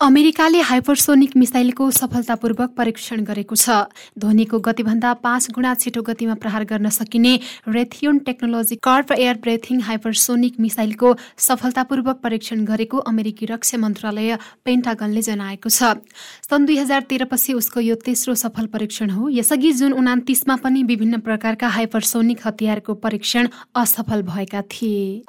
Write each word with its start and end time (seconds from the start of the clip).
अमेरिकाले 0.00 0.60
हाइपरसोनिक 0.62 1.32
मिसाइलको 1.36 1.90
सफलतापूर्वक 1.90 2.70
परीक्षण 2.70 3.22
गरेको 3.26 3.56
छ। 3.56 3.90
ध्वनिको 4.14 4.58
गतिभन्दा 4.62 5.12
पाँच 5.26 5.50
गुणा 5.50 5.74
छिटो 5.74 6.02
गतिमा 6.06 6.34
प्रहार 6.38 6.64
गर्न 6.64 6.88
सकिने 6.88 7.34
Raytheon 7.66 8.18
technology 8.22 8.76
corp 8.78 9.10
air 9.12 9.36
breathing 9.42 9.80
hypersonic 9.82 10.60
मिसाइलको 10.60 11.08
सफलतापूर्वक 11.42 12.20
परीक्षण 12.22 12.64
गरेको 12.64 12.98
अमेरिकी 13.10 13.46
रक्षा 13.50 13.78
मन्त्रालय 13.78 14.38
पेन्टागनले 14.64 15.22
जनाएको 15.26 15.68
छ। 15.68 15.98
सन् 16.46 16.66
दुई 16.66 16.78
हजार 16.78 17.02
तेह्रपछि 17.10 17.58
उसको 17.58 17.80
यो 17.80 17.94
तेस्रो 17.98 18.34
सफल 18.38 18.66
परीक्षण 18.70 19.10
हो। 19.10 19.28
यसअघि 19.34 19.72
जुन 19.82 19.98
उनातिसमा 19.98 20.56
पनि 20.62 20.82
विभिन्न 20.86 21.18
प्रकारका 21.26 21.74
हाइपरसोनिक 21.74 22.46
हतियारको 22.46 22.94
परीक्षण 23.02 23.48
असफल 23.74 24.22
भएका 24.30 24.62
थिए। 24.62 25.26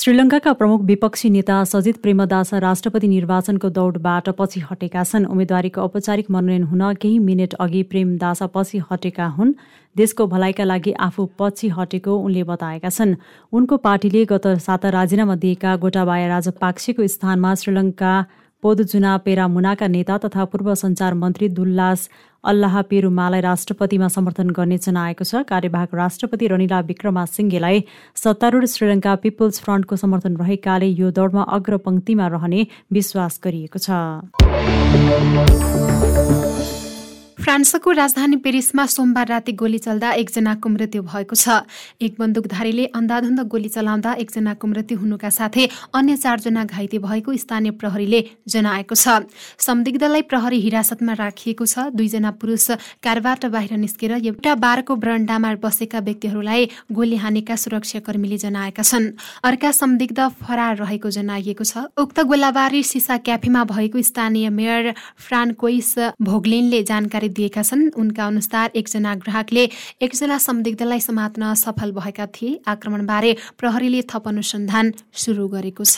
श्रीलङ्काका 0.00 0.52
प्रमुख 0.52 0.82
विपक्षी 0.88 1.28
नेता 1.30 1.56
सजित 1.64 1.96
प्रेमदास 2.02 2.52
राष्ट्रपति 2.64 3.08
निर्वाचनको 3.08 3.68
दौडबाट 3.68 4.28
पछि 4.38 4.60
हटेका 4.60 5.02
छन्। 5.04 5.26
उम्मेद्वारीको 5.26 5.80
औपचारिक 5.80 6.30
मनोनयन 6.30 6.62
हुन 6.62 6.82
केही 6.96 7.18
मिनट 7.18 7.54
अघि 7.60 7.82
प्रेमदास 7.90 8.42
पछि 8.54 8.80
हटेका 8.90 9.26
हुन्। 9.36 9.52
देशको 9.96 10.26
भलाइका 10.26 10.64
लागि 10.64 10.92
आफू 11.06 11.28
पछि 11.38 11.68
हटेको 11.76 12.16
उनले 12.16 12.42
बताएका 12.48 12.88
छन्। 12.88 13.14
उनको 13.52 13.76
पार्टीले 13.76 14.24
गत 14.24 14.46
साता 14.66 14.88
राजीनामा 14.88 15.36
दिएका 15.36 15.76
गोटाबाया 15.76 16.28
राजपाक्सेको 16.28 17.06
स्थानमा 17.06 17.54
श्रीलङ्का 17.60 18.14
पोदुजुना 18.62 19.16
पेरामुनाका 19.24 19.86
नेता 19.88 20.16
तथा 20.24 20.44
पूर्व 20.44 20.74
सञ्चार 20.76 21.14
मन्त्री 21.20 21.48
दुल्लास 21.48 22.08
अल्लाह 22.44 22.80
पेरुमालाई 22.90 23.40
राष्ट्रपतिमा 23.40 24.08
समर्थन 24.08 24.50
गर्ने 24.56 24.76
जनाएको 24.78 25.24
छ। 25.24 25.42
कार्यवाहक 25.44 25.94
राष्ट्रपति 25.94 26.46
रनिला 26.48 26.80
विक्रमा 26.88 27.24
सिंहेलाई 27.28 27.84
सत्तारूढ 28.16 28.64
श्रीलङ्का 28.74 29.12
पिपुल्स 29.24 29.60
फ्रन्टको 29.60 29.96
समर्थन 30.02 30.36
रहेकाले 30.36 30.88
यो 31.00 31.10
दौडमा 31.12 31.42
अग्रपङ्क्तिमा 31.58 32.26
रहने 32.36 32.60
विश्वास 32.92 33.40
गरिएको 33.44 33.78
छ। 33.78 33.88
फ्रान्सको 37.40 37.90
राजधानी 37.90 38.36
पेरिसमा 38.36 38.84
सोमबार 38.86 39.26
राति 39.28 39.52
गोली 39.52 39.78
चल्दा 39.78 40.10
एकजनाको 40.12 40.68
मृत्यु 40.68 41.02
भएको 41.02 41.34
छ। 41.34 41.64
एक 41.98 42.16
बन्दुकधारीले 42.20 42.84
अन्धाधुन्द 42.92 43.40
गोली 43.48 43.68
चलाउँदा 43.70 44.12
एकजनाको 44.20 44.66
मृत्यु 44.68 44.98
हुनुका 44.98 45.30
साथै 45.30 45.64
अन्य 45.94 46.16
चारजना 46.16 46.64
घाइते 46.66 46.98
भएको 47.00 47.36
स्थानीय 47.36 47.70
प्रहरीले 47.80 48.20
जनाएको 48.46 48.94
छ। 48.94 49.24
संदिग्धलाई 49.58 50.22
प्रहरी 50.28 50.60
हिरासतमा 50.60 51.12
राखिएको 51.16 51.64
छ। 51.64 51.88
दुईजना 51.96 52.30
पुरुष 52.36 52.70
कारबाट 53.00 53.46
बाहिर 53.48 53.72
निस्केर 53.78 54.12
एउटा 54.20 54.54
बारको 54.60 54.96
बरन्डामा 55.00 55.54
बसेका 55.64 55.98
व्यक्तिहरूलाई 56.04 56.68
गोली 56.92 57.16
हानेका 57.16 57.56
सुरक्षाकर्मीले 57.56 58.36
जनाएका 58.36 58.84
छन्। 58.84 59.08
अर्का 59.42 59.70
संदिग्ध 59.72 60.20
फरार 60.44 60.76
रहेको 60.76 61.08
जनाइएको 61.08 61.64
छ। 61.64 61.88
उक्त 61.96 62.20
गोलाबारी 62.20 62.82
सिसा 62.84 63.16
क्याफेमा 63.24 63.64
भएको 63.64 64.02
स्थानीय 64.04 64.48
मेयर 64.52 64.92
फ्रान्कोइस 65.18 65.92
भोगलिनले 66.20 66.82
जानकारी 66.84 67.28
दिएका 67.30 67.62
छन्। 67.62 67.90
उनका 67.96 68.26
अनुसार 68.26 68.70
एकजना 68.74 69.14
ग्राहकले 69.22 69.64
एकजना 70.02 70.38
संदिग्धलाई 70.38 71.00
समात्न 71.00 71.54
सफल 71.56 71.92
भएका 71.92 72.26
थिए। 72.26 72.60
आक्रमणबारे 72.66 73.36
प्रहरीले 73.58 74.02
थप 74.10 74.28
अनुसन्धान 74.28 74.92
सुरु 75.14 75.48
गरेको 75.48 75.84
छ। 75.84 75.96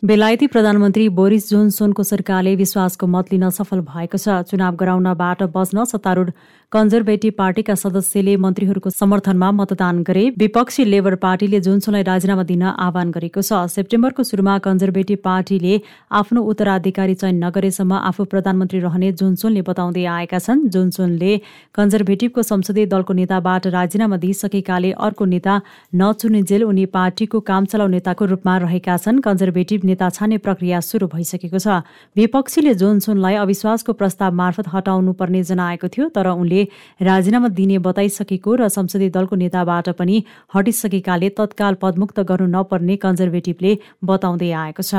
बेलायती 0.00 0.46
प्रधानमन्त्री 0.46 1.08
बोरिस 1.12 1.48
जोन्सोनको 1.50 2.02
सरकारले 2.02 2.54
विश्वासको 2.56 3.06
मत 3.06 3.26
लिन 3.32 3.50
सफल 3.52 3.80
भएको 3.84 4.16
छ। 4.16 4.40
चुनाव 4.48 4.74
गराउनबाट 4.76 5.42
बच्न 5.52 5.84
सत्तारूढ 5.84 6.30
कन्जर्भेटिभ 6.72 7.32
पार्टीका 7.38 7.74
सदस्यले 7.74 8.36
मन्त्रीहरूको 8.38 8.90
समर्थनमा 8.90 9.50
मतदान 9.52 10.02
गरे। 10.02 10.22
विपक्षी 10.38 10.84
लेबर 10.84 11.14
पार्टीले 11.18 11.58
जोन्सोनलाई 11.60 12.02
राजीनामा 12.06 12.42
दिन 12.46 12.62
आह्वान 12.62 13.10
गरेको 13.10 13.42
छ। 13.42 13.66
सेप्टेम्बरको 13.68 14.22
सुरुमा 14.22 14.54
कन्जर्भेटिभ 14.62 15.18
पार्टीले 15.18 15.74
आफ्नो 16.14 16.40
उत्तराधिकारी 16.46 17.14
चयन 17.16 17.42
नगरेसम्म 17.44 17.92
आफू 18.00 18.24
प्रधानमन्त्री 18.30 18.78
रहने 18.80 19.10
जोन्सोनले 19.18 19.62
बताउँदै 19.66 20.04
आएका 20.06 20.38
छन्। 20.38 20.62
जोन्सोनले 20.70 21.32
कन्जर्भेटिभको 21.74 22.42
संसदीय 22.44 22.86
दलको 22.86 23.18
नेताबाट 23.18 23.66
राजीनामा 23.74 24.16
दिइसकेकाले 24.22 24.90
अर्को 25.00 25.24
नेता 25.26 25.54
नचुनिजेल 25.96 26.62
उनी 26.70 26.86
पार्टीको 26.94 27.40
काम 27.50 27.64
चलाउ 27.66 27.88
नेताको 27.96 28.30
रूपमा 28.30 28.56
रहेका 28.62 28.96
छन्। 29.00 29.18
कन्जर्भेटिभ 29.26 29.90
नेता 29.90 30.12
छान्ने 30.12 30.38
प्रक्रिया 30.38 30.80
सुरु 30.86 31.10
भइसकेको 31.18 31.58
छ। 31.58 31.82
विपक्षीले 32.14 32.78
जोन्सोनलाई 32.78 33.42
अविश्वासको 33.42 33.98
प्रस्ताव 33.98 34.30
मार्फत 34.38 34.70
हटाउनु 34.70 35.18
पर्ने 35.18 35.42
जनाएको 35.50 35.88
थियो 35.90 36.08
तर 36.14 36.30
उनले 36.30 36.58
राजीनामा 37.00 37.48
दिने 37.58 37.78
बताइसकेको 37.80 38.50
र 38.54 38.68
संसदीय 38.68 39.10
दलको 39.10 39.36
नेताबाट 39.36 39.88
पनि 39.98 40.16
हटिसकेकाले 40.54 41.28
तत्काल 41.38 41.74
पदमुक्त 41.82 42.20
गर्नु 42.30 42.46
नपर्ने 42.56 42.96
कन्जर्भेटिभले 43.04 43.72
बताउँदै 44.04 44.50
आएको 44.62 44.82
छ। 44.82 44.94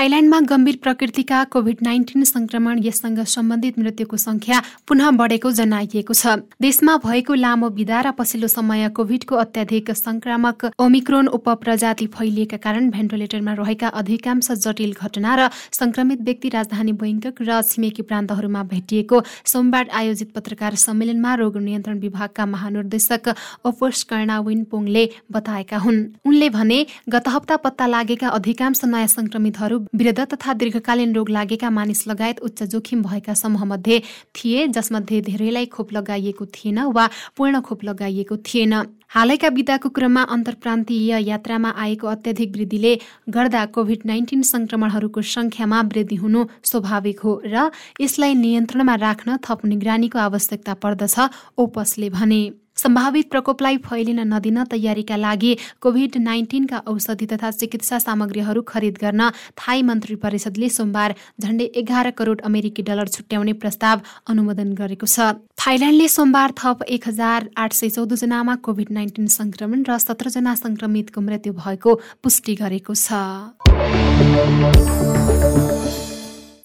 थाइल्याण्डमा 0.00 0.38
गम्भीर 0.40 0.76
प्रकृतिका 0.82 1.42
कोभिड 1.44 1.76
नाइन्टिन 1.82 2.22
संक्रमण 2.24 2.78
यससँग 2.82 3.18
सम्बन्धित 3.28 3.78
मृत्युको 3.78 4.16
संख्या 4.16 4.60
पुनः 4.88 5.10
बढेको 5.12 5.50
जनाइएको 5.52 6.14
छ। 6.14 6.40
देशमा 6.56 6.96
भएको 7.04 7.34
लामो 7.34 7.68
विदा 7.68 8.00
र 8.00 8.10
पछिल्लो 8.16 8.48
समय 8.48 8.88
कोभिडको 8.96 9.36
अत्याधिक 9.36 9.90
संक्रामक 9.92 10.64
ओमिक्रोन 10.80 11.26
उपप्रजाति 11.28 12.06
फैलिएका 12.16 12.56
कारण 12.56 12.88
भेन्टिलेटरमा 12.90 13.52
रहेका 13.60 13.88
अधिकांश 14.00 14.50
जटिल 14.64 14.94
घटना 14.96 15.34
र 15.36 15.48
संक्रमित 15.70 16.20
व्यक्ति 16.22 16.48
राजधानी 16.48 16.92
बैङ्कक 16.96 17.44
र 17.44 17.60
छिमेकी 17.62 18.02
प्रान्तहरूमा 18.08 18.62
भेटिएको 18.72 19.22
सोमबार 19.44 19.92
आयोजित 20.00 20.32
पत्रकार 20.32 20.80
सम्मेलनमा 20.80 21.34
रोग 21.34 21.60
नियन्त्रण 21.60 22.00
विभागका 22.00 22.46
महानिर्देशक 22.46 23.34
ओपोस 23.66 24.02
कर्णा 24.08 24.40
विनपोङले 24.48 25.04
बताएका 25.28 25.84
हुन्। 25.84 26.00
उनले 26.24 26.50
भने 26.56 26.80
गत 27.08 27.28
हप्ता 27.28 27.56
पत्ता 27.68 27.86
लागेका 27.86 28.28
अधिकांश 28.40 28.84
नयाँ 28.86 29.12
संक्रमितहरू 29.18 29.84
वृद्ध 29.92 30.20
तथा 30.24 30.52
दीर्घकालीन 30.54 31.14
रोग 31.14 31.30
लागेका 31.30 31.70
मानिस 31.70 32.06
लगायत 32.08 32.40
उच्च 32.40 32.62
जोखिम 32.62 33.02
भएका 33.02 33.34
समूहमध्ये 33.34 34.02
थिए 34.34 34.66
जसमध्ये 34.68 35.20
धेरैलाई 35.20 35.66
खोप 35.66 35.92
लगाइएको 35.92 36.46
थिएन 36.46 36.78
वा 36.94 37.08
पूर्ण 37.36 37.60
खोप 37.60 37.84
लगाइएको 37.84 38.36
थिएन। 38.38 38.74
हालैका 39.08 39.48
विदाको 39.48 39.88
क्रममा 39.88 40.22
अन्तर्प्रान्तीय 40.30 41.18
यात्रामा 41.28 41.70
आएको 41.76 42.06
अत्याधिक 42.06 42.52
वृद्धिले 42.56 42.94
गर्दा 43.28 43.64
कोभिड 43.74 44.06
नाइन्टिन 44.06 44.42
संक्रमणहरूको 44.44 45.22
संख्यामा 45.28 45.80
वृद्धि 45.90 46.16
हुनु 46.16 46.44
स्वाभाविक 46.64 47.20
हो 47.20 47.32
र 47.44 47.70
यसलाई 48.00 48.34
नियन्त्रणमा 48.34 48.94
राख्न 48.96 49.36
थप 49.44 49.66
निगरानीको 49.66 50.18
आवश्यकता 50.18 50.74
पर्दछ 50.74 51.18
ओपसले 51.58 52.10
भने। 52.10 52.42
सम्भावित 52.80 53.26
प्रकोपलाई 53.30 53.76
फैलिन 53.84 54.20
नदिन 54.26 54.58
तयारीका 54.70 55.16
लागि 55.18 55.52
कोभिड 55.82 56.16
नाइन्टिनका 56.18 56.78
औषधि 56.88 57.26
तथा 57.26 57.50
चिकित्सा 57.52 57.98
सामग्रीहरू 57.98 58.62
खरिद 58.64 58.96
गर्न 59.02 59.22
थाई 59.60 59.82
मन्त्री 59.82 60.14
परिषदले 60.22 60.68
सोमबार 60.70 61.14
झण्डै 61.42 61.66
एघार 61.80 62.10
करोड 62.18 62.40
अमेरिकी 62.50 62.82
डलर 62.82 63.08
छुट्याउने 63.16 63.52
प्रस्ताव 63.60 64.00
अनुमोदन 64.30 64.72
गरेको 64.80 65.06
छ। 65.06 65.36
थाइल्याण्डले 65.60 66.08
सोमबार 66.08 66.50
थप 66.56 66.82
एक 66.88 67.08
हजार 67.08 67.48
आठ 67.58 67.72
सय 67.74 67.88
चौधजनामा 67.90 68.54
कोभिड 68.64 68.90
नाइन्टिन 68.92 69.26
संक्रमण 69.36 69.84
र 69.88 69.98
सत्रजना 70.00 70.54
संक्रमितको 70.56 71.20
मृत्यु 71.20 71.52
भएको 71.60 71.90
पुष्टि 72.24 72.54
गरेको 72.62 72.94
छ। 72.96 73.06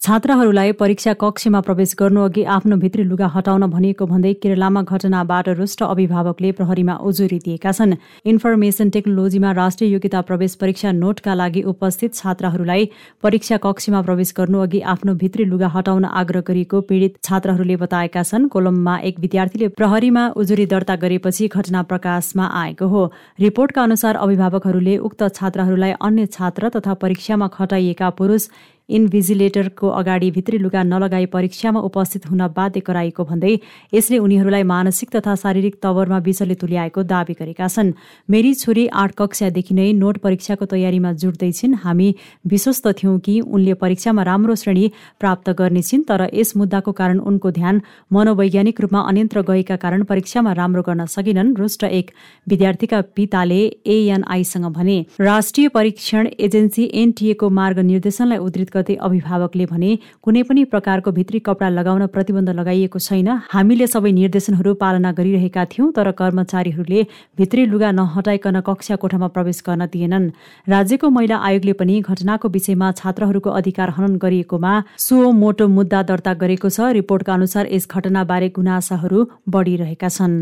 छात्राहरूलाई 0.05 0.71
परीक्षा 0.71 1.13
कक्षमा 1.21 1.59
प्रवेश 1.65 1.93
गर्नुअघि 1.99 2.43
आफ्नो 2.55 2.75
भित्री 2.77 3.03
लुगा 3.03 3.27
हटाउन 3.35 3.65
भनिएको 3.67 4.05
भन्दै 4.05 4.33
केरलामा 4.41 4.81
घटनाबाट 4.83 5.47
रुष्ट 5.59 5.81
अभिभावकले 5.83 6.51
प्रहरीमा 6.51 6.95
उजुरी 7.01 7.39
दिएका 7.45 7.71
छन्। 7.71 7.95
इन्फर्मेसन 8.25 8.89
टेक्नोलोजीमा 8.95 9.51
राष्ट्रिय 9.59 9.89
योग्यता 9.91 10.21
प्रवेश 10.27 10.55
परीक्षा 10.61 10.91
नोटका 10.93 11.33
लागि 11.33 11.61
उपस्थित 11.71 12.13
छात्राहरूलाई 12.15 12.89
परीक्षा 13.23 13.57
कक्षमा 13.65 14.01
प्रवेश 14.01 14.33
गर्नुअघि 14.37 14.81
आफ्नो 14.93 15.13
भित्री 15.23 15.45
लुगा 15.45 15.67
हटाउन 15.73 16.05
आग्रह 16.21 16.43
गरिएको 16.47 16.81
पीडित 16.85 17.17
छात्राहरूले 17.23 17.75
बताएका 17.77 18.23
छन् 18.23 18.47
कोलम्बमा 18.53 18.97
एक 19.09 19.19
विद्यार्थीले 19.25 19.67
प्रहरीमा 19.73 20.27
उजुरी 20.37 20.65
दर्ता 20.75 20.95
गरेपछि 21.01 21.49
घटना 21.49 21.81
प्रकाशमा 21.89 22.51
आएको 22.61 22.91
हो। 22.93 23.03
रिपोर्टका 23.39 23.83
अनुसार 23.83 24.21
अभिभावकहरूले 24.27 24.97
उक्त 25.09 25.27
छात्राहरूलाई 25.33 25.97
अन्य 26.01 26.25
छात्र 26.37 26.69
तथा 26.77 26.93
परीक्षामा 27.01 27.47
खटाइएका 27.57 28.09
पुरुष 28.21 28.47
इन्भिजिलेटरको 28.89 29.87
अगाडि 29.89 30.29
भित्री 30.31 30.57
लुगा 30.57 30.83
नलगाई 30.83 31.25
परीक्षामा 31.27 31.79
उपस्थित 31.81 32.29
हुन 32.29 32.47
बाध्य 32.55 32.79
गराएको 32.79 33.23
भन्दै 33.23 33.53
यसले 33.93 34.17
उनीहरूलाई 34.17 34.63
मानसिक 34.63 35.09
तथा 35.15 35.35
शारीरिक 35.35 35.75
तवरमा 35.83 36.17
विषले 36.19 36.55
तुल्याएको 36.55 37.03
दावी 37.03 37.33
गरेका 37.33 37.67
छन्। 37.67 37.91
मेरी 38.29 38.53
छोरी 38.53 38.87
आठ 38.95 39.11
कक्षादेखि 39.17 39.73
नै 39.73 39.91
नोट 39.93 40.17
परीक्षाको 40.17 40.65
तयारीमा 40.65 41.11
जुट्दैछिन् 41.15 41.73
हामी 41.83 42.09
विश्वस्त 42.47 42.87
थियौँ 42.93 43.17
कि 43.19 43.39
उनले 43.41 43.73
परीक्षामा 43.75 44.23
राम्रो 44.23 44.55
श्रेणी 44.55 44.91
प्राप्त 45.19 45.49
गर्नेछिन् 45.59 46.03
तर 46.03 46.27
यस 46.33 46.55
मुद्दाको 46.57 46.91
कारण 46.91 47.19
उनको 47.25 47.51
ध्यान 47.51 47.81
मनोवैज्ञानिक 48.13 48.81
रूपमा 48.81 48.99
अन्यन्त्र 49.09 49.41
गएका 49.41 49.75
कारण 49.77 50.03
परीक्षामा 50.03 50.53
राम्रो 50.53 50.81
गर्न 50.81 51.05
सकेनन् 51.07 51.55
रुष्ट 51.57 51.83
एक 51.83 52.11
विद्यार्थीका 52.47 53.01
पिताले 53.15 53.61
एएनआईसँग 53.87 54.65
भने। 54.71 54.97
राष्ट्रिय 55.21 55.67
परीक्षण 55.69 56.27
एजेन्सी 56.39 56.89
एनटिएको 56.93 57.49
मार्ग 57.49 57.79
निर्देशनलाई 57.85 58.37
उद्धित 58.37 58.69
गते 58.75 58.95
अभिभावकले 59.01 59.65
भने 59.65 59.91
कुनै 60.23 60.43
पनि 60.43 60.63
प्रकारको 60.67 61.11
भित्री 61.11 61.39
कपडा 61.41 61.69
लगाउन 61.71 62.05
प्रतिबन्ध 62.07 62.49
लगाइएको 62.51 62.99
छैन। 62.99 63.29
हामीले 63.51 63.87
सबै 63.87 64.11
निर्देशनहरू 64.11 64.73
पालना 64.75 65.11
गरिरहेका 65.13 65.65
थियौँ 65.71 65.91
तर 65.93 66.11
कर्मचारीहरूले 66.13 67.01
भित्री 67.37 67.65
लुगा 67.65 67.91
नहटाइकन 67.91 68.59
कक्षा 68.61 68.95
कोठामा 68.97 69.27
प्रवेश 69.35 69.61
गर्न 69.67 69.85
दिएनन्। 69.87 70.29
राज्यको 70.67 71.09
महिला 71.09 71.37
आयोगले 71.41 71.73
पनि 71.75 71.95
घटनाको 72.01 72.47
विषयमा 72.49 72.91
छात्रहरूको 72.99 73.49
अधिकार 73.59 73.89
हनन 73.97 74.15
गरिएकोमा 74.17 74.73
सो 74.99 75.31
मोटो 75.33 75.67
मुद्दा 75.69 76.03
दर्ता 76.09 76.33
गरेको 76.35 76.69
छ। 76.69 76.91
रिपोर्टका 76.95 77.33
अनुसार 77.33 77.67
यस 77.71 77.87
घटनाबारे 77.91 78.49
गुनासाहरू 78.55 79.19
बढिरहेका 79.49 80.09
छन्। 80.09 80.35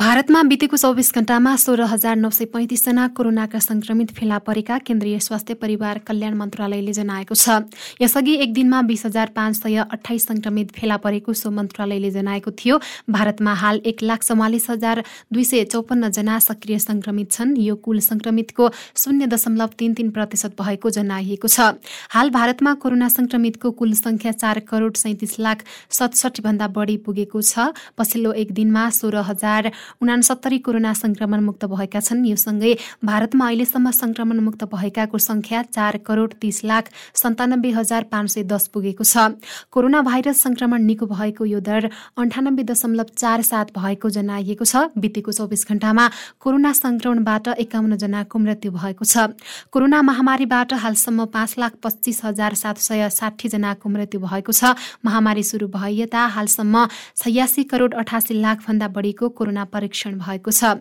भारतमा 0.00 0.42
बितेको 0.48 0.76
चौबिस 0.76 1.12
घण्टामा 1.14 1.50
सोह्र 1.60 1.84
हजार 1.84 2.16
नौ 2.16 2.28
सय 2.32 2.44
पैँतिसजना 2.52 3.06
कोरोनाका 3.16 3.58
संक्रमित 3.60 4.10
फेला 4.16 4.36
परेका 4.40 4.76
केन्द्रीय 4.80 5.18
स्वास्थ्य 5.20 5.54
परिवार 5.54 5.98
कल्याण 6.06 6.34
मन्त्रालयले 6.34 6.92
जनाएको 6.92 7.34
छ। 7.34 7.68
यसअघि 8.00 8.34
एक 8.34 8.54
दिनमा 8.54 8.80
बीस 8.82 9.04
हजार 9.06 9.30
पाँच 9.36 9.56
सय 9.56 9.76
अठाइस 9.76 10.26
संक्रमित 10.26 10.72
फेला 10.72 10.96
परेको 10.96 11.32
सो 11.32 11.50
मन्त्रालयले 11.50 12.10
जनाएको 12.10 12.50
थियो। 12.56 12.78
भारतमा 13.10 13.54
हाल 13.54 13.80
एक 13.84 14.02
लाख 14.02 14.24
चौवालिस 14.24 14.70
हजार 14.70 15.02
दुई 15.28 15.44
सय 15.44 15.64
चौपन्न 15.66 16.10
जना 16.10 16.38
सक्रिय 16.38 16.78
संक्रमित 16.78 17.32
छन्। 17.32 17.54
यो 17.58 17.76
कुल 17.84 18.00
संक्रमितको 18.00 18.70
शून्य 18.96 19.26
दशमलव 19.26 19.76
तीन 19.76 19.94
तीन 20.00 20.10
प्रतिशत 20.16 20.56
भएको 20.62 20.90
जनाइएको 20.90 21.48
छ। 21.48 21.76
हाल 22.16 22.30
भारतमा 22.30 22.74
कोरोना 22.80 23.08
संक्रमितको 23.10 23.70
कुल 23.76 23.92
संख्या 24.00 24.32
चार 24.38 24.64
करोड 24.64 24.96
सैतिस 24.96 25.38
लाख 25.40 25.64
सतसठी 25.92 26.42
भन्दा 26.42 26.72
बढी 26.72 26.96
पुगेको 27.04 27.42
छ। 27.44 27.68
पछिल्लो 28.00 28.32
एक 28.40 28.52
दिनमा 28.54 28.88
सोह्र 28.94 29.28
हजार 29.28 29.72
उनासत्तरी 30.02 30.58
कोरोना 30.60 30.92
संक्रमण 30.94 31.40
मुक्त 31.40 31.64
भएका 31.66 32.00
छन्। 32.00 32.24
यो 32.26 32.36
सँगै 32.36 32.76
भारतमा 33.04 33.46
अहिलेसम्म 33.46 33.90
संक्रमण 33.92 34.38
मुक्त 34.40 34.64
भएकाको 34.70 35.18
संख्या 35.20 35.62
चार 35.70 35.96
करोड 36.06 36.34
तीस 36.40 36.64
लाख 36.64 36.90
सन्तानब्बे 37.14 37.70
हजार 37.72 38.02
पाँच 38.10 38.30
सय 38.30 38.42
दस 38.44 38.66
पुगेको 38.68 39.04
छ। 39.04 39.36
कोरोना 39.70 40.00
भाइरस 40.02 40.40
संक्रमण 40.40 40.82
निको 40.82 41.06
भएको 41.06 41.44
यो 41.46 41.60
दर 41.60 41.90
अन्ठानब्बे 42.16 42.62
दशमलव 42.64 43.08
चार 43.16 43.42
सात 43.42 43.72
भएको 43.72 44.10
जनाइएको 44.10 44.64
छ। 44.64 44.76
बितेको 44.96 45.32
चौबिस 45.32 45.66
घण्टामा 45.68 46.04
कोरोना 46.40 46.72
संक्रमणबाट 46.72 47.48
एकाउन्न 47.60 47.96
जनाको 47.96 48.38
मृत्यु 48.38 48.72
भएको 48.72 49.04
छ। 49.04 49.32
कोरोना 49.72 50.02
महामारीबाट 50.02 50.72
हालसम्म 50.74 51.24
पाँच 51.30 51.54
लाख 51.58 51.72
पच्चिस 51.82 52.24
हजार 52.24 52.54
सात 52.54 52.78
सय 52.80 53.08
साठी 53.10 53.48
जनाको 53.48 53.88
मृत्यु 53.88 54.20
भएको 54.20 54.52
छ। 54.52 54.74
महामारी 55.04 55.42
सुरु 55.42 55.66
भए 55.68 55.92
यता 56.00 56.20
हालसम्म 56.36 56.86
छयासी 57.16 57.62
करोड 57.64 57.94
अठासी 57.94 58.34
लाख 58.40 58.66
भन्दा 58.66 58.88
बढीको 58.90 59.28
कोरोना 59.30 59.64
परीक्षण 59.80 60.18
भएको 60.20 60.50
छ। 60.52 60.76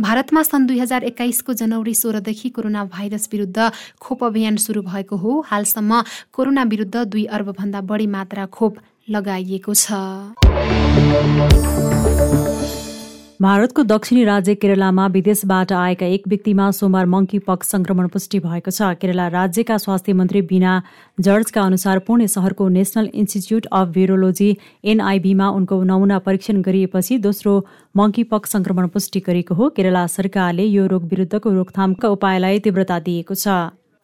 भारतमा 0.00 0.42
सन् 0.44 0.66
दुई 0.68 0.78
हजार 0.78 1.04
एक्काइसको 1.04 1.52
जनवरी 1.56 1.94
सोह्रदेखि 1.96 2.48
कोरोना 2.52 2.84
भाइरस 2.92 3.28
विरुद्ध 3.32 3.70
खोप 4.00 4.24
अभियान 4.24 4.56
सुरु 4.60 4.82
भएको 4.84 5.16
हो। 5.16 5.40
हालसम्म 5.48 6.02
कोरोना 6.32 6.62
विरुद्ध 6.68 6.96
दुई 7.08 7.24
अर्बभन्दा 7.32 7.80
बढी 7.88 8.06
मात्रा 8.12 8.46
खोप 8.52 8.76
लगाइएको 9.10 9.74
छ। 9.74 11.61
भारतको 13.42 13.82
दक्षिणी 13.82 14.24
राज्य 14.24 14.54
केरलामा 14.54 15.06
विदेशबाट 15.14 15.72
आएका 15.72 16.06
एक 16.06 16.28
व्यक्तिमा 16.28 16.70
सोमबार 16.70 17.06
मङ्की 17.14 17.38
पक्स 17.46 17.70
संक्रमण 17.74 18.08
पुष्टि 18.08 18.38
भएको 18.38 18.70
छ। 18.70 18.90
केरला 19.02 19.26
राज्यका 19.34 19.78
स्वास्थ्य 19.82 20.12
मन्त्री 20.12 20.42
बिना 20.46 20.74
जर्जका 21.18 21.62
अनुसार 21.62 21.98
पुणे 22.06 22.28
सहरको 22.28 22.68
नेसनल 22.76 23.10
इन्स्टिच्युट 23.14 23.66
अफ 23.72 23.88
भिरोलोजी 23.98 24.50
एनआइबीमा 24.94 25.48
उनको 25.58 25.82
नमुना 25.90 26.18
परीक्षण 26.22 26.62
गरिएपछि 26.62 27.18
दोस्रो 27.26 27.58
मङ्की 27.96 28.24
पक्स 28.30 28.52
संक्रमण 28.52 28.88
पुष्टि 28.94 29.26
गरेको 29.26 29.54
हो। 29.54 29.68
केरला 29.76 30.06
सरकारले 30.16 30.70
यो 30.70 30.86
रोग 30.86 31.10
विरुद्धको 31.10 31.50
रोकथामका 31.50 32.08
उपायलाई 32.08 32.58
तीव्रता 32.60 32.98
दिएको 33.02 33.34
छ। 33.34 33.48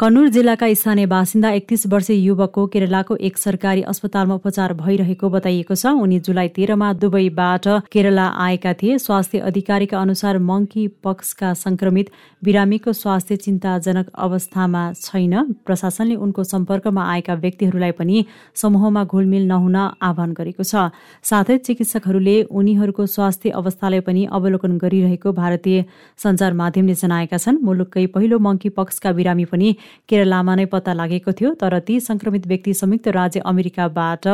कन्नुर 0.00 0.28
जिल्लाका 0.30 0.66
स्थानीय 0.78 1.06
बासिन्दा 1.10 1.50
एकतिस 1.50 1.86
वर्षीय 1.90 2.16
युवकको 2.22 2.66
केरलाको 2.72 3.14
एक 3.18 3.38
सरकारी 3.38 3.80
अस्पतालमा 3.82 4.34
उपचार 4.34 4.72
भइरहेको 4.78 5.28
बताइएको 5.28 5.74
छ। 5.74 5.90
उनी 5.98 6.18
जुलाई 6.22 6.48
तेह्रमा 6.54 6.92
दुबईबाट 7.02 7.66
केरला 7.90 8.26
आएका 8.38 8.72
थिए। 8.78 8.98
स्वास्थ्य 8.98 9.38
अधिकारीका 9.50 9.98
अनुसार 9.98 10.38
मङ्की 10.40 10.86
पक्सका 11.02 11.52
संक्रमित 11.54 12.10
बिरामीको 12.42 12.92
स्वास्थ्य 12.92 13.36
चिन्ताजनक 13.36 14.12
अवस्थामा 14.14 14.82
छैन। 15.02 15.34
प्रशासनले 15.66 16.14
उनको 16.14 16.44
सम्पर्कमा 16.44 17.02
आएका 17.14 17.34
व्यक्तिहरूलाई 17.34 17.90
पनि 17.98 18.24
समूहमा 18.54 19.04
घुलमिल 19.04 19.50
नहुन 19.50 19.76
आह्वान 19.98 20.30
गरेको 20.38 20.62
छ। 20.62 20.94
साथै 21.24 21.58
चिकित्सकहरूले 21.66 22.36
उनीहरूको 22.54 23.06
स्वास्थ्य 23.08 23.50
अवस्थालाई 23.50 24.06
पनि 24.06 24.24
अवलोकन 24.30 24.78
गरिरहेको 24.78 25.34
भारतीय 25.42 25.84
सञ्चार 26.22 26.52
माध्यमले 26.54 26.94
जनाएका 26.94 27.36
छन्। 27.36 27.60
मुलुककै 27.66 28.06
पहिलो 28.14 28.38
मङ्की 28.38 28.68
पक्सका 28.78 29.12
बिरामी 29.18 29.50
पनि 29.50 29.74
केरलामा 30.08 30.54
नै 30.54 30.64
पत्ता 30.72 30.92
लागेको 30.94 31.32
थियो 31.32 31.50
तर 31.54 31.78
ती 31.80 31.98
संक्रमित 32.00 32.46
व्यक्ति 32.46 32.74
संयुक्त 32.74 33.08
राज्य 33.08 33.40
अमेरिकाबाट 33.46 34.26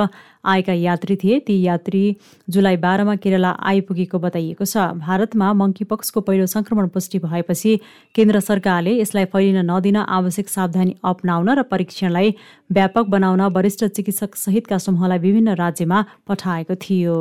आएका 0.45 0.73
यात्री 0.73 1.17
थिए। 1.17 1.39
ती 1.41 1.55
यात्री 1.63 2.05
जुलाई 2.49 2.77
बाह्रमा 2.77 3.15
केरला 3.17 3.51
आइपुगेको 3.65 4.19
बताइएको 4.19 4.65
छ। 4.65 4.77
भारतमा 5.01 5.53
मङ्कीपक्सको 5.53 6.21
पहिलो 6.21 6.47
संक्रमण 6.47 6.89
पुष्टि 6.89 7.19
भएपछि 7.19 7.73
केन्द्र 8.15 8.41
सरकारले 8.41 8.93
यसलाई 9.01 9.25
फैलिन 9.33 9.59
नदिन 9.71 9.97
आवश्यक 9.97 10.49
सावधानी 10.49 10.95
अप्नाउन 11.05 11.49
र 11.51 11.63
परीक्षणलाई 11.65 12.35
व्यापक 12.71 13.05
बनाउन 13.09 13.41
वरिष्ठ 13.57 13.85
चिकित्सक 13.87 14.37
सहितका 14.37 14.79
समूहलाई 14.79 15.19
विभिन्न 15.19 15.55
राज्यमा 15.57 16.05
पठाएको 16.29 16.75
थियो। 16.77 17.17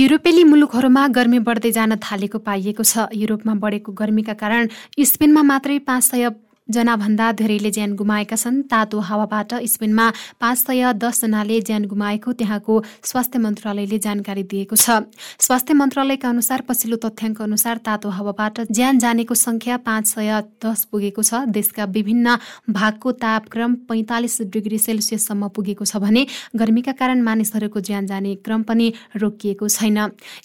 युरोपेली 0.00 0.42
मुलुकहरूमा 0.48 1.00
गर्मी 1.12 1.38
बढ्दै 1.46 1.70
जान 1.76 1.94
थालेको 2.00 2.38
पाइएको 2.44 2.84
छ। 2.84 3.04
युरोपमा 3.12 3.54
बढेको 3.64 3.92
गर्मीका 3.92 4.34
कारण 4.42 4.68
स्पेनमा 5.04 5.42
मात्रै 5.44 5.76
पाँच 5.84 6.04
सय 6.04 6.28
जनाभन्दा 6.70 7.30
धेरैले 7.34 7.70
ज्यान 7.70 7.94
गुमाएका 7.94 8.36
छन्। 8.36 8.62
तातो 8.70 8.98
हावाबाट 9.00 9.54
स्पेनमा 9.66 10.06
पाँच 10.40 10.58
सय 10.58 10.92
दसजनाले 10.94 11.60
ज्यान 11.62 11.84
गुमाएको 11.84 12.32
त्यहाँको 12.32 12.74
स्वास्थ्य 13.02 13.38
मन्त्रालयले 13.38 13.98
जानकारी 13.98 14.42
दिएको 14.42 14.76
छ। 14.76 15.04
स्वास्थ्य 15.38 15.74
मन्त्रालयका 15.74 16.28
अनुसार 16.28 16.60
पछिल्लो 16.68 16.96
तथ्याङ्क 17.00 17.42
अनुसार 17.42 17.76
तातो 17.82 18.08
हावाबाट 18.10 18.60
ज्यान 18.70 18.98
जानेको 18.98 19.34
संख्या 19.36 19.76
पाँच 19.82 20.06
सय 20.08 20.30
दस 20.64 20.84
पुगेको 20.90 21.22
छ। 21.22 21.44
देशका 21.50 21.84
विभिन्न 21.90 22.36
भागको 22.70 23.12
तापक्रम 23.18 23.74
पैँतालिस 23.88 24.40
डिग्री 24.50 24.78
सेल्सियससम्म 24.80 25.48
पुगेको 25.50 25.84
छ 25.84 25.96
भने 25.98 26.26
गर्मीका 26.56 26.92
कारण 26.92 27.22
मानिसहरूको 27.22 27.80
ज्यान 27.80 28.06
जाने 28.06 28.34
क्रम 28.44 28.62
पनि 28.62 28.92
रोकिएको 29.16 29.68
छैन। 29.68 29.98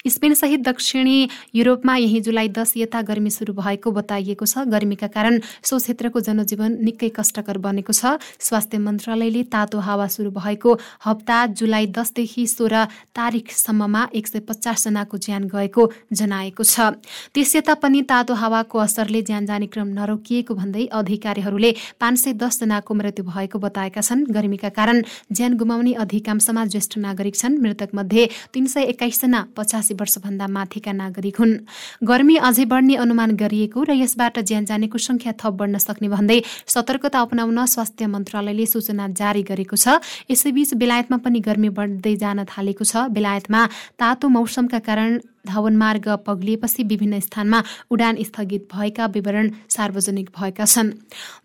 स्पेनसहित 0.08 0.62
दक्षिणी 0.66 1.18
युरोपमा 1.56 1.96
यही 1.98 2.22
जुलाई 2.22 2.50
दस 2.50 2.74
यता 2.78 3.02
गर्मी 3.02 3.30
सुरु 3.30 3.54
भएको 3.54 3.92
बताइएको 3.92 4.46
छ। 4.46 4.66
गर्मीका 4.68 5.08
कारण 5.08 5.40
सो 5.64 5.78
क्षेत्रको 5.78 6.15
क्षेत्रको 6.16 6.20
जनजीवन 6.24 6.72
निकै 6.80 7.10
कष्टकर 7.12 7.58
बनेको 7.60 7.92
छ। 7.92 8.16
स्वास्थ्य 8.40 8.78
मन्त्रालयले 8.80 9.44
तातो 9.52 9.80
हावा 9.80 10.08
सुरु 10.08 10.32
भएको 10.32 10.72
हप्ता 11.04 11.38
जुलाई 11.52 11.86
दसदेखि 11.92 12.44
सोह्र 12.48 12.76
तारिकसम्ममा 13.12 14.02
एक 14.16 14.28
सय 14.28 14.40
पचासजनाको 14.48 15.16
ज्यान 15.18 15.44
गएको 15.52 15.84
जनाएको 16.12 16.64
छ। 16.64 16.96
त्यस 17.36 17.56
यता 17.56 17.74
पनि 17.76 18.02
तातो 18.08 18.34
हावाको 18.34 18.78
असरले 18.80 19.22
ज्यान 19.22 19.46
जाने 19.46 19.68
क्रम 19.68 19.88
नरोकिएको 20.00 20.54
भन्दै 20.56 20.86
अधिकारीहरूले 20.96 21.72
पाँच 22.00 22.18
सय 22.18 22.34
दसजनाको 22.34 22.92
मृत्यु 22.94 23.24
भएको 23.26 23.58
बताएका 23.60 24.02
छन्। 24.02 24.26
गर्मीका 24.32 24.70
कारण 24.72 25.04
ज्यान 25.32 25.52
गुमाउने 25.60 25.94
अधिकांशमा 26.00 26.66
ज्येष्ठ 26.72 26.98
नागरिक 26.98 27.36
छन्। 27.36 27.60
मृतक 27.60 27.90
मध्ये 27.96 28.24
तीन 28.54 28.66
सय 28.68 28.84
एक्काइसजना 28.94 29.40
पचासी 29.56 29.94
वर्षभन्दा 30.00 30.48
माथिका 30.48 30.92
नागरिक 30.94 31.36
हुन्। 31.40 31.54
गर्मी 32.04 32.36
अझै 32.40 32.66
बढ्ने 32.66 32.96
अनुमान 32.96 33.36
गरिएको 33.36 33.84
र 33.84 33.92
यसबाट 33.96 34.40
ज्यान 34.46 34.66
जानेको 34.66 34.98
संख्या 34.98 35.34
थप 35.40 35.54
बढ्न 35.60 35.78
सक्ने 35.78 36.05
सक्ने 36.06 36.14
भन्दै 36.16 36.40
सतर्कता 36.68 37.20
अपनाउन 37.20 37.66
स्वास्थ्य 37.66 38.06
मन्त्रालयले 38.06 38.66
सूचना 38.66 39.06
जारी 39.18 39.44
गरेको 39.44 39.76
छ। 39.76 40.02
यसैबीच 40.30 40.74
बेलायतमा 40.78 41.18
पनि 41.18 41.40
गर्मी 41.42 41.70
बढ्दै 41.70 42.16
जान 42.22 42.46
थालेको 42.46 42.86
छ। 42.86 43.10
बेलायतमा 43.10 43.62
तातो 43.98 44.26
मौसमका 44.30 44.80
कारण 44.80 45.10
धावन 45.46 45.76
मार्ग 45.78 46.08
पग्लिएपछि 46.28 46.84
विभिन्न 46.86 47.20
स्थानमा 47.20 47.64
उडान 47.92 48.24
स्थगित 48.24 48.68
भएका 48.74 49.06
विवरण 49.16 49.50
सार्वजनिक 49.70 50.30
भएका 50.38 50.66
छन्। 50.66 50.92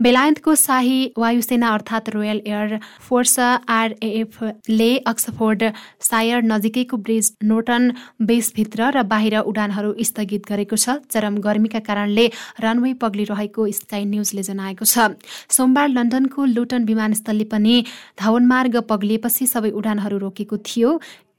बेलायतको 0.02 0.54
शाही 0.56 0.98
वायुसेना 1.18 1.68
अर्थात् 1.70 2.10
रोयल 2.10 2.40
एयर 2.46 2.78
फोर्स 3.08 3.38
आरएएफले 3.38 4.90
अक्सफोर्ड 5.06 5.62
सायर 6.00 6.42
नजिकैको 6.44 6.96
ब्रिज 6.98 7.32
नोटन 7.44 7.92
बेसभित्र 8.22 8.90
र 8.90 9.02
बाहिर 9.04 9.38
उडानहरू 9.40 9.94
स्थगित 10.00 10.46
गरेको 10.48 10.76
छ। 10.76 10.98
चरम 11.10 11.36
गर्मीका 11.40 11.78
कारणले 11.80 12.26
रनवे 12.60 12.92
पग्लिरहेको 13.00 13.66
स्काई 13.70 14.04
न्युजले 14.04 14.42
जनाएको 14.42 14.84
छ। 14.84 15.14
सोमबार 15.50 15.88
लन्डनको 15.90 16.44
लुटन 16.46 16.84
विमानस्थलले 16.84 17.44
पनि 17.44 17.74
धावन 18.18 18.44
मार्ग 18.46 18.76
पग्लिएपछि 18.90 19.46
सबै 19.46 19.70
उडानहरू 19.70 20.18
रोकेको 20.18 20.56
थियो। 20.60 20.90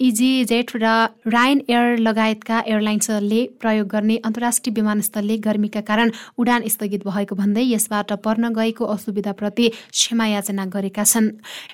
इजी 0.01 0.45
जेट 0.45 0.71
र 0.75 0.85
रायन 1.29 1.61
एयर 1.69 1.97
लगायतका 1.99 2.59
एयरलाइन्सहरूले 2.67 3.41
प्रयोग 3.61 3.87
गर्ने 3.87 4.15
अन्तर्राष्ट्रिय 4.25 4.73
विमानस्थलले 4.73 5.37
गर्मीका 5.37 5.81
कारण 5.81 6.11
उडान 6.41 6.67
स्थगित 6.67 7.05
भएको 7.07 7.35
भन्दै 7.35 7.63
यसबाट 7.63 8.13
पर्न 8.25 8.49
गएको 8.51 8.85
असुविधाप्रति 8.87 9.67
क्षमा 9.69 10.25
याचना 10.27 10.65
गरेका 10.65 11.03
छन्। 11.03 11.29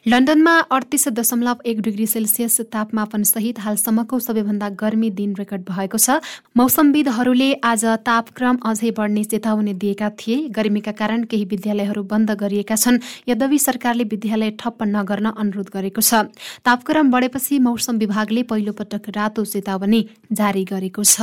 लन्डनमा 0.06 0.56
अडतिस 0.70 1.08
दशमलव 1.16 1.64
एक 1.66 1.82
डिग्री 1.82 2.08
सेल्सियस 2.08 2.60
तापमापन 2.68 3.24
सहित 3.24 3.60
हालसम्मको 3.60 4.20
सबैभन्दा 4.20 4.70
गर्मी 4.76 5.10
दिन 5.16 5.36
रेकर्ड 5.40 5.64
भएको 5.64 5.98
छ। 5.98 6.20
मौसमविदहरूले 6.58 7.50
आज 7.64 7.86
तापक्रम 8.04 8.60
अझै 8.68 8.92
बढ्ने 8.92 9.24
चेतावनी 9.24 9.74
दिएका 9.80 10.10
थिए। 10.20 10.38
गर्मीका 10.52 10.92
कारण 10.92 11.24
केही 11.32 11.46
विद्यालयहरू 11.46 12.04
बन्द 12.04 12.32
गरिएका 12.44 12.76
छन्। 12.76 13.00
यद्यपि 13.30 13.60
सरकारले 13.60 14.04
विद्यालय 14.04 14.52
ठप्प 14.60 14.84
नगर्न 14.86 15.32
अनुरोध 15.38 15.72
गरेको 15.72 16.02
छ। 16.02 16.28
तापक्रम 16.68 17.12
बढेपछि 17.12 17.60
मौसम 17.62 17.98
विभागले 18.18 18.44
पहिलो 18.50 18.72
पटक 18.74 19.10
रातो 19.14 19.46
चेतावनी 19.46 20.02
जारी 20.34 20.64
गरेको 20.66 21.04
छ। 21.06 21.22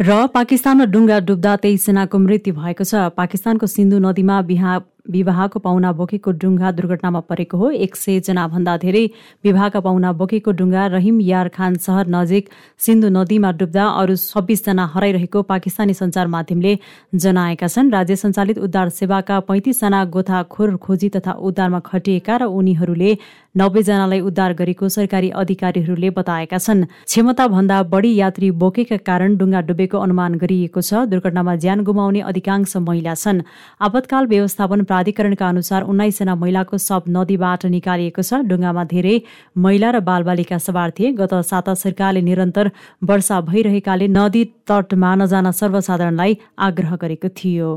र 0.00 0.10
पाकिस्तानमा 0.32 0.84
डुङ्गा 0.88 1.18
डुब्दा 1.28 1.52
तेइसजनाको 1.60 2.16
मृत्यु 2.18 2.54
भएको 2.56 2.84
छ। 2.84 3.12
पाकिस्तानको 3.12 3.66
सिन्धु 3.68 3.98
नदीमा 4.00 4.40
बिहा 4.48 4.72
विवाहको 5.06 5.58
पाहुना 5.60 5.92
बोकेको 5.92 6.30
डुङ्गा 6.32 6.70
दुर्घटनामा 6.72 7.20
परेको 7.28 7.56
हो। 7.58 7.70
एक 7.70 7.96
सय 7.96 8.20
भन्दा 8.48 8.76
धेरै 8.76 9.04
विवाहका 9.44 9.80
पाहुना 9.80 10.12
बोकेको 10.12 10.50
डुङ्गा 10.52 10.86
रहिम 10.96 11.20
यार 11.20 11.48
खान 11.48 11.76
सहर 11.76 12.08
नजिक 12.08 12.48
सिन्धु 12.80 13.08
नदीमा 13.12 13.50
डुब्दा 13.60 13.84
अरू 14.00 14.16
छब्बिसजना 14.16 14.86
हराइरहेको 14.94 15.42
पाकिस्तानी 15.44 15.94
सञ्चार 15.94 16.26
माध्यमले 16.26 16.78
जनाएका 17.14 17.68
छन्। 17.68 17.90
राज्य 17.92 18.16
सञ्चालित 18.16 18.58
उद्धार 18.58 18.88
सेवाका 18.90 19.40
पैँतिसजना 19.44 20.04
गोथाखोर 20.08 20.76
खोजी 20.80 21.08
तथा 21.16 21.32
उद्धारमा 21.38 21.80
खटिएका 21.84 22.36
र 22.36 22.42
उनीहरूले 22.48 23.16
नब्बेजनालाई 23.54 24.20
उद्धार 24.20 24.52
गरेको 24.54 24.88
सरकारी 24.88 25.28
अधिकारीहरूले 25.30 26.10
बताएका 26.10 26.58
छन्। 26.58 26.84
क्षमता 27.06 27.46
भन्दा 27.48 27.82
बढी 27.92 28.14
यात्री 28.14 28.50
बोकेका 28.50 28.96
कारण 29.04 29.36
डुङ्गा 29.36 29.60
डुबेको 29.68 29.98
अनुमान 29.98 30.34
गरिएको 30.40 30.80
छ। 30.80 31.04
दुर्घटनामा 31.06 31.54
ज्यान 31.62 31.84
गुमाउने 31.84 32.20
अधिकांश 32.24 32.76
महिला 32.80 33.14
छन्। 33.14 33.44
आपतकाल 33.80 34.26
व्यवस्थापन 34.26 34.82
प्राधिकरणका 34.94 35.48
अनुसार 35.48 35.82
उन्नाइसजना 35.90 36.34
महिलाको 36.38 36.78
शव 36.78 37.02
नदीबाट 37.10 37.66
निकालिएको 37.68 38.22
छ। 38.22 38.46
डुङ्गामा 38.46 38.84
धेरै 38.94 39.14
महिला 39.58 39.90
र 39.90 40.00
बालबालिका 40.06 40.58
सवार 40.62 40.90
थिए। 40.98 41.12
गत 41.18 41.34
साता 41.50 41.74
सरकारले 41.74 42.22
निरन्तर 42.22 42.70
वर्षा 43.02 43.40
भइरहेकाले 43.50 44.08
नदी 44.08 44.44
तटमा 44.70 45.14
नजान 45.20 45.50
सर्वसाधारणलाई 45.50 46.38
आग्रह 46.68 46.96
गरेको 47.02 47.28
थियो। 47.34 47.74